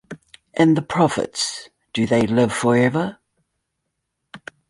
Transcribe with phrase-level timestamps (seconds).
[0.55, 3.19] And the Prophets, Do They Live Forever?